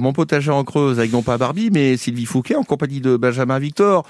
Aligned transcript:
Mon 0.00 0.12
potager 0.12 0.52
en 0.52 0.62
creuse 0.62 1.00
avec 1.00 1.10
non 1.12 1.22
pas 1.22 1.38
Barbie, 1.38 1.70
mais 1.72 1.96
Sylvie 1.96 2.24
Fouquet 2.24 2.54
en 2.54 2.62
compagnie 2.62 3.00
de 3.00 3.16
Benjamin 3.16 3.58
Victor. 3.58 4.06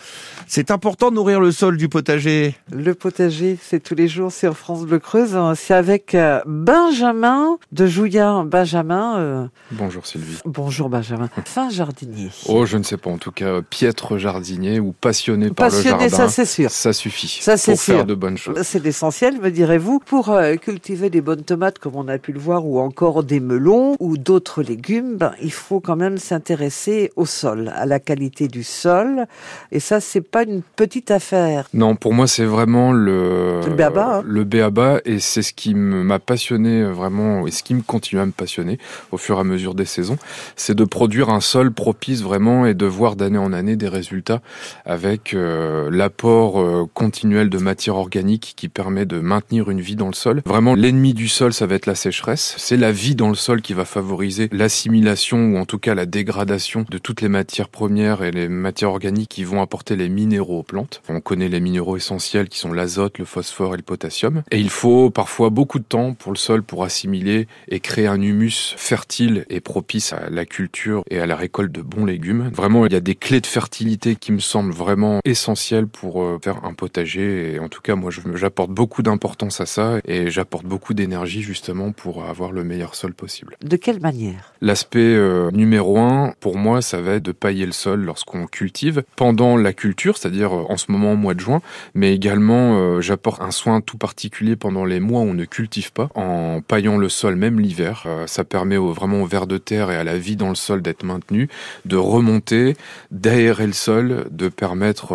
C'est 0.46 0.70
important 0.70 1.08
de 1.08 1.14
nourrir 1.14 1.40
le 1.40 1.50
sol 1.50 1.78
du 1.78 1.88
potager. 1.88 2.54
Le 2.70 2.92
potager, 2.94 3.56
c'est 3.62 3.82
tous 3.82 3.94
les 3.94 4.06
jours 4.06 4.30
sur 4.30 4.54
France 4.54 4.84
Bleu 4.84 4.98
Creuse. 4.98 5.34
C'est 5.54 5.72
avec 5.72 6.14
euh, 6.14 6.40
Benjamin 6.44 7.56
de 7.72 7.86
Jouillard. 7.86 8.44
Benjamin. 8.44 9.16
euh, 9.18 9.46
Bonjour 9.70 10.06
Sylvie. 10.06 10.36
Bonjour 10.44 10.90
Benjamin. 10.90 11.30
Fin 11.46 11.70
jardinier. 11.70 12.28
Oh, 12.50 12.66
je 12.66 12.76
ne 12.76 12.82
sais 12.82 12.98
pas, 12.98 13.08
en 13.08 13.16
tout 13.16 13.32
cas, 13.32 13.62
piètre 13.62 14.18
jardinier 14.18 14.80
ou 14.80 14.92
passionné 14.92 15.48
par 15.48 15.68
le 15.68 15.72
Passionné, 15.72 16.10
jardin. 16.10 16.16
ça 16.18 16.28
c'est 16.28 16.44
sûr. 16.44 16.70
Ça 16.70 16.92
suffit 16.92 17.38
Ça, 17.40 17.56
c'est 17.56 17.72
pour 17.72 17.80
faire 17.80 17.96
sûr. 18.00 18.04
de 18.04 18.14
bonnes 18.14 18.36
choses. 18.36 18.60
C'est 18.62 18.84
l'essentiel, 18.84 19.40
me 19.40 19.50
direz-vous, 19.50 20.00
pour 20.00 20.28
euh, 20.28 20.56
cultiver 20.56 21.08
des 21.08 21.22
bonnes 21.22 21.44
tomates, 21.44 21.78
comme 21.78 21.96
on 21.96 22.08
a 22.08 22.18
pu 22.18 22.32
le 22.32 22.40
voir, 22.40 22.66
ou 22.66 22.78
encore 22.78 23.24
des 23.24 23.40
melons 23.40 23.96
ou 24.00 24.18
d'autres 24.18 24.62
légumes. 24.62 25.16
Ben, 25.16 25.32
il 25.40 25.50
faut 25.50 25.77
quand 25.80 25.96
même 25.96 26.18
s'intéresser 26.18 27.10
au 27.16 27.26
sol, 27.26 27.72
à 27.74 27.86
la 27.86 28.00
qualité 28.00 28.48
du 28.48 28.62
sol. 28.62 29.26
Et 29.72 29.80
ça, 29.80 30.00
c'est 30.00 30.20
pas 30.20 30.44
une 30.44 30.62
petite 30.62 31.10
affaire. 31.10 31.68
Non, 31.74 31.96
pour 31.96 32.14
moi, 32.14 32.26
c'est 32.26 32.44
vraiment 32.44 32.92
le, 32.92 33.60
le 33.66 33.74
b.a.-ba, 33.74 34.18
hein. 34.18 34.22
le 34.24 34.44
b.a.-ba, 34.44 35.00
et 35.04 35.18
c'est 35.20 35.42
ce 35.42 35.52
qui 35.52 35.74
m'a 35.74 36.18
passionné 36.18 36.84
vraiment, 36.84 37.46
et 37.46 37.50
ce 37.50 37.62
qui 37.62 37.74
me 37.74 37.82
continue 37.82 38.20
à 38.20 38.26
me 38.26 38.32
passionner 38.32 38.78
au 39.12 39.16
fur 39.16 39.36
et 39.36 39.40
à 39.40 39.44
mesure 39.44 39.74
des 39.74 39.84
saisons, 39.84 40.18
c'est 40.56 40.74
de 40.74 40.84
produire 40.84 41.30
un 41.30 41.40
sol 41.40 41.72
propice 41.72 42.22
vraiment 42.22 42.66
et 42.66 42.74
de 42.74 42.86
voir 42.86 43.16
d'année 43.16 43.38
en 43.38 43.52
année 43.52 43.76
des 43.76 43.88
résultats 43.88 44.40
avec 44.84 45.34
euh, 45.34 45.90
l'apport 45.90 46.60
euh, 46.60 46.86
continuel 46.92 47.50
de 47.50 47.58
matière 47.58 47.96
organique 47.96 48.54
qui 48.56 48.68
permet 48.68 49.06
de 49.06 49.20
maintenir 49.20 49.70
une 49.70 49.80
vie 49.80 49.96
dans 49.96 50.08
le 50.08 50.14
sol. 50.14 50.42
Vraiment, 50.44 50.74
l'ennemi 50.74 51.14
du 51.14 51.28
sol, 51.28 51.52
ça 51.52 51.66
va 51.66 51.74
être 51.74 51.86
la 51.86 51.94
sécheresse. 51.94 52.54
C'est 52.56 52.76
la 52.76 52.92
vie 52.92 53.14
dans 53.14 53.28
le 53.28 53.34
sol 53.34 53.62
qui 53.62 53.74
va 53.74 53.84
favoriser 53.84 54.48
l'assimilation 54.52 55.38
ou 55.38 55.56
en 55.56 55.64
tout 55.68 55.78
cas 55.78 55.94
la 55.94 56.06
dégradation 56.06 56.86
de 56.90 56.96
toutes 56.96 57.20
les 57.20 57.28
matières 57.28 57.68
premières 57.68 58.22
et 58.22 58.30
les 58.30 58.48
matières 58.48 58.90
organiques 58.90 59.28
qui 59.28 59.44
vont 59.44 59.60
apporter 59.60 59.96
les 59.96 60.08
minéraux 60.08 60.60
aux 60.60 60.62
plantes. 60.62 61.02
On 61.10 61.20
connaît 61.20 61.50
les 61.50 61.60
minéraux 61.60 61.98
essentiels 61.98 62.48
qui 62.48 62.58
sont 62.58 62.72
l'azote, 62.72 63.18
le 63.18 63.26
phosphore 63.26 63.74
et 63.74 63.76
le 63.76 63.82
potassium. 63.82 64.42
Et 64.50 64.58
il 64.58 64.70
faut 64.70 65.10
parfois 65.10 65.50
beaucoup 65.50 65.78
de 65.78 65.84
temps 65.84 66.14
pour 66.14 66.32
le 66.32 66.38
sol 66.38 66.62
pour 66.62 66.84
assimiler 66.84 67.48
et 67.68 67.80
créer 67.80 68.06
un 68.06 68.20
humus 68.20 68.74
fertile 68.78 69.44
et 69.50 69.60
propice 69.60 70.14
à 70.14 70.30
la 70.30 70.46
culture 70.46 71.04
et 71.10 71.20
à 71.20 71.26
la 71.26 71.36
récolte 71.36 71.70
de 71.70 71.82
bons 71.82 72.06
légumes. 72.06 72.50
Vraiment, 72.54 72.86
il 72.86 72.92
y 72.94 72.96
a 72.96 73.00
des 73.00 73.14
clés 73.14 73.42
de 73.42 73.46
fertilité 73.46 74.16
qui 74.16 74.32
me 74.32 74.40
semblent 74.40 74.72
vraiment 74.72 75.20
essentielles 75.26 75.86
pour 75.86 76.22
euh, 76.22 76.38
faire 76.42 76.64
un 76.64 76.72
potager. 76.72 77.52
Et 77.52 77.58
en 77.58 77.68
tout 77.68 77.82
cas, 77.82 77.94
moi, 77.94 78.10
j'apporte 78.34 78.70
beaucoup 78.70 79.02
d'importance 79.02 79.60
à 79.60 79.66
ça 79.66 79.98
et 80.06 80.30
j'apporte 80.30 80.64
beaucoup 80.64 80.94
d'énergie 80.94 81.42
justement 81.42 81.92
pour 81.92 82.24
avoir 82.24 82.52
le 82.52 82.64
meilleur 82.64 82.94
sol 82.94 83.12
possible. 83.12 83.56
De 83.62 83.76
quelle 83.76 84.00
manière? 84.00 84.47
L'aspect 84.60 84.98
euh, 84.98 85.50
numéro 85.52 85.98
un, 85.98 86.32
pour 86.40 86.56
moi, 86.56 86.82
ça 86.82 87.00
va 87.00 87.14
être 87.14 87.22
de 87.22 87.32
pailler 87.32 87.64
le 87.64 87.72
sol 87.72 88.02
lorsqu'on 88.02 88.46
cultive 88.46 89.04
pendant 89.14 89.56
la 89.56 89.72
culture, 89.72 90.16
c'est-à-dire 90.16 90.52
euh, 90.52 90.64
en 90.68 90.76
ce 90.76 90.90
moment 90.90 91.12
au 91.12 91.16
mois 91.16 91.34
de 91.34 91.40
juin, 91.40 91.60
mais 91.94 92.12
également 92.12 92.76
euh, 92.76 93.00
j'apporte 93.00 93.40
un 93.40 93.52
soin 93.52 93.80
tout 93.80 93.98
particulier 93.98 94.56
pendant 94.56 94.84
les 94.84 94.98
mois 94.98 95.20
où 95.20 95.24
on 95.24 95.34
ne 95.34 95.44
cultive 95.44 95.92
pas, 95.92 96.08
en 96.16 96.60
paillant 96.60 96.98
le 96.98 97.08
sol 97.08 97.36
même 97.36 97.60
l'hiver. 97.60 98.06
Ça 98.26 98.44
permet 98.44 98.76
vraiment 98.76 99.22
au 99.22 99.26
ver 99.26 99.46
de 99.46 99.58
terre 99.58 99.90
et 99.90 99.96
à 99.96 100.04
la 100.04 100.18
vie 100.18 100.36
dans 100.36 100.48
le 100.48 100.54
sol 100.54 100.82
d'être 100.82 101.04
maintenu, 101.04 101.48
de 101.84 101.96
remonter, 101.96 102.76
d'aérer 103.10 103.66
le 103.66 103.72
sol, 103.72 104.26
de 104.30 104.48
permettre 104.48 105.14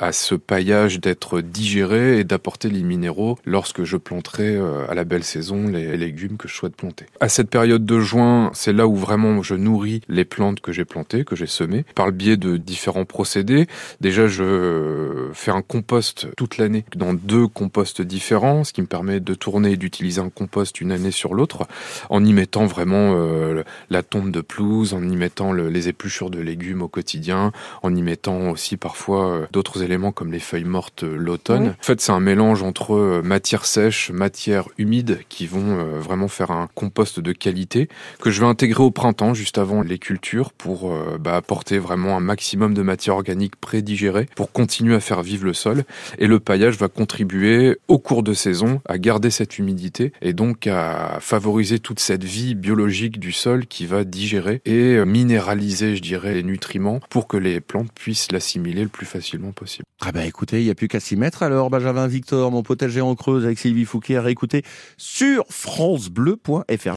à 0.00 0.12
ce 0.12 0.34
paillage 0.34 1.00
d'être 1.00 1.40
digéré 1.40 2.18
et 2.18 2.24
d'apporter 2.24 2.68
les 2.68 2.82
minéraux 2.82 3.38
lorsque 3.44 3.84
je 3.84 3.96
planterai 3.96 4.58
à 4.88 4.94
la 4.94 5.04
belle 5.04 5.24
saison 5.24 5.68
les 5.68 5.96
légumes 5.96 6.36
que 6.36 6.48
je 6.48 6.54
souhaite 6.54 6.76
planter. 6.76 7.06
À 7.20 7.28
cette 7.28 7.48
période 7.50 7.84
de 7.84 8.00
juin, 8.00 8.50
c'est 8.66 8.72
là 8.72 8.88
où 8.88 8.96
vraiment 8.96 9.44
je 9.44 9.54
nourris 9.54 10.00
les 10.08 10.24
plantes 10.24 10.58
que 10.60 10.72
j'ai 10.72 10.84
plantées, 10.84 11.24
que 11.24 11.36
j'ai 11.36 11.46
semées, 11.46 11.84
par 11.94 12.06
le 12.06 12.10
biais 12.10 12.36
de 12.36 12.56
différents 12.56 13.04
procédés. 13.04 13.68
Déjà, 14.00 14.26
je 14.26 15.28
fais 15.32 15.52
un 15.52 15.62
compost 15.62 16.26
toute 16.36 16.58
l'année 16.58 16.84
dans 16.96 17.14
deux 17.14 17.46
composts 17.46 18.02
différents, 18.02 18.64
ce 18.64 18.72
qui 18.72 18.82
me 18.82 18.88
permet 18.88 19.20
de 19.20 19.34
tourner 19.34 19.70
et 19.70 19.76
d'utiliser 19.76 20.20
un 20.20 20.30
compost 20.30 20.80
une 20.80 20.90
année 20.90 21.12
sur 21.12 21.32
l'autre, 21.32 21.68
en 22.10 22.24
y 22.24 22.32
mettant 22.32 22.66
vraiment 22.66 23.12
euh, 23.14 23.62
la 23.88 24.02
tombe 24.02 24.32
de 24.32 24.40
pelouse, 24.40 24.94
en 24.94 25.08
y 25.08 25.14
mettant 25.14 25.52
le- 25.52 25.68
les 25.68 25.86
épluchures 25.86 26.30
de 26.30 26.40
légumes 26.40 26.82
au 26.82 26.88
quotidien, 26.88 27.52
en 27.84 27.94
y 27.94 28.02
mettant 28.02 28.50
aussi 28.50 28.76
parfois 28.76 29.30
euh, 29.30 29.46
d'autres 29.52 29.84
éléments 29.84 30.10
comme 30.10 30.32
les 30.32 30.40
feuilles 30.40 30.64
mortes 30.64 31.04
euh, 31.04 31.14
l'automne. 31.16 31.62
Oui. 31.62 31.68
En 31.68 31.84
fait, 31.84 32.00
c'est 32.00 32.10
un 32.10 32.18
mélange 32.18 32.64
entre 32.64 32.96
euh, 32.96 33.22
matière 33.22 33.64
sèche, 33.64 34.10
matière 34.10 34.64
humide, 34.76 35.20
qui 35.28 35.46
vont 35.46 35.76
vraiment 36.00 36.26
faire 36.26 36.50
un 36.50 36.68
compost 36.74 37.20
de 37.20 37.30
qualité 37.30 37.88
que 38.20 38.30
je 38.30 38.40
vais 38.40 38.46
intégrer 38.56 38.82
au 38.82 38.90
printemps, 38.90 39.34
juste 39.34 39.58
avant 39.58 39.82
les 39.82 39.98
cultures, 39.98 40.50
pour 40.50 40.90
euh, 40.90 41.18
bah, 41.20 41.36
apporter 41.36 41.76
vraiment 41.76 42.16
un 42.16 42.20
maximum 42.20 42.72
de 42.72 42.80
matière 42.80 43.16
organique 43.16 43.54
prédigérée 43.56 44.30
pour 44.34 44.50
continuer 44.50 44.94
à 44.94 45.00
faire 45.00 45.22
vivre 45.22 45.44
le 45.44 45.52
sol. 45.52 45.84
Et 46.16 46.26
le 46.26 46.40
paillage 46.40 46.78
va 46.78 46.88
contribuer 46.88 47.76
au 47.88 47.98
cours 47.98 48.22
de 48.22 48.32
saison 48.32 48.80
à 48.86 48.96
garder 48.96 49.28
cette 49.28 49.58
humidité 49.58 50.14
et 50.22 50.32
donc 50.32 50.66
à 50.68 51.18
favoriser 51.20 51.80
toute 51.80 52.00
cette 52.00 52.24
vie 52.24 52.54
biologique 52.54 53.20
du 53.20 53.30
sol 53.30 53.66
qui 53.66 53.84
va 53.84 54.04
digérer 54.04 54.62
et 54.64 55.04
minéraliser, 55.04 55.94
je 55.94 56.00
dirais, 56.00 56.32
les 56.32 56.42
nutriments 56.42 57.00
pour 57.10 57.28
que 57.28 57.36
les 57.36 57.60
plantes 57.60 57.92
puissent 57.92 58.32
l'assimiler 58.32 58.84
le 58.84 58.88
plus 58.88 59.04
facilement 59.04 59.52
possible. 59.52 59.84
Ah 60.00 60.12
bah 60.12 60.24
écoutez, 60.24 60.60
il 60.60 60.64
n'y 60.64 60.70
a 60.70 60.74
plus 60.74 60.88
qu'à 60.88 61.00
s'y 61.00 61.16
mettre 61.16 61.42
alors, 61.42 61.68
Benjamin 61.68 62.06
Victor, 62.06 62.50
mon 62.50 62.62
potager 62.62 63.02
en 63.02 63.14
creuse 63.14 63.44
avec 63.44 63.58
Sylvie 63.58 63.84
Fouquet 63.84 64.16
à 64.16 64.22
réécouter 64.22 64.62
sur 64.96 65.44
francebleu.fr. 65.50 66.94